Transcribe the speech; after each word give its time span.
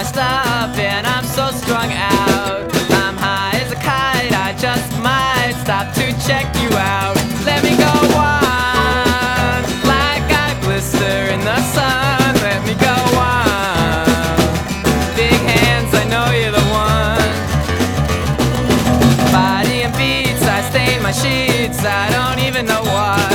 my 0.00 0.06
stuff 0.06 0.78
and 0.78 1.06
I'm 1.06 1.24
so 1.24 1.50
strung 1.50 1.92
out. 1.92 2.70
I'm 2.90 3.16
high 3.16 3.60
as 3.60 3.70
a 3.70 3.76
kite, 3.76 4.32
I 4.32 4.54
just 4.58 4.90
might 4.98 5.52
stop 5.62 5.92
to 5.94 6.06
check 6.26 6.46
you 6.62 6.70
out. 6.76 7.16
Let 7.44 7.62
me 7.62 7.76
go 7.76 7.94
on, 8.16 9.60
like 9.84 10.26
I 10.32 10.56
blister 10.62 11.18
in 11.34 11.40
the 11.40 11.60
sun. 11.74 12.34
Let 12.46 12.64
me 12.64 12.74
go 12.80 12.96
on. 13.20 14.06
Big 15.16 15.40
hands, 15.54 15.92
I 15.92 16.04
know 16.12 16.26
you're 16.40 16.56
the 16.60 16.66
one. 16.72 17.30
Body 19.32 19.82
and 19.82 19.94
beats, 20.00 20.42
I 20.42 20.62
stain 20.70 21.02
my 21.02 21.12
sheets, 21.12 21.84
I 21.84 22.10
don't 22.10 22.40
even 22.46 22.64
know 22.64 22.82
why. 22.82 23.29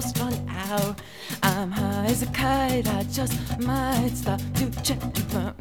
So 0.00 0.08
strung 0.08 0.48
out. 0.48 1.00
I'm 1.42 1.70
high 1.70 2.06
as 2.06 2.22
a 2.22 2.26
kite, 2.26 2.86
I 2.88 3.02
just 3.04 3.58
might 3.60 4.10
stop 4.14 4.40
to 4.54 4.70
check 4.82 5.00
you 5.02 5.38
out. 5.38 5.54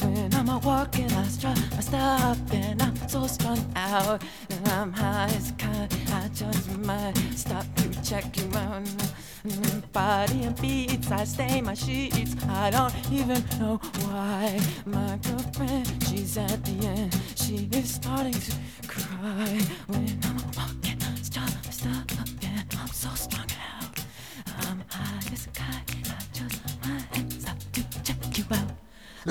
When 0.00 0.34
I'm 0.34 0.48
out 0.48 0.64
walking, 0.64 1.10
I 1.12 1.24
stop, 1.24 1.56
my 1.72 1.80
stuff, 1.80 2.38
and 2.52 2.82
I'm 2.82 2.96
so 3.08 3.26
strung 3.26 3.64
out. 3.74 4.22
And 4.50 4.68
I'm 4.68 4.92
high 4.92 5.32
as 5.36 5.50
a 5.50 5.54
kite, 5.54 5.92
I 6.12 6.28
just 6.34 6.78
might 6.78 7.14
stop 7.34 7.66
to 7.76 8.02
check 8.02 8.36
you 8.36 8.48
out. 8.54 8.84
Body 9.92 10.44
and 10.44 10.60
beats, 10.60 11.10
I 11.10 11.24
stain 11.24 11.64
my 11.64 11.74
sheets. 11.74 12.34
I 12.48 12.70
don't 12.70 12.94
even 13.12 13.42
know 13.58 13.80
why. 14.04 14.60
My 14.84 15.18
girlfriend, 15.22 15.86
she's 16.08 16.36
at 16.36 16.64
the 16.64 16.86
end. 16.86 17.16
She 17.34 17.68
is 17.72 17.94
starting 17.94 18.32
to 18.32 18.52
cry 18.86 19.60
when 19.86 20.18
I'm 20.24 20.36
walking. 20.56 20.85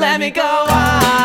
Let 0.06 0.20
me 0.20 0.30
go 0.30 0.44
on. 0.44 1.25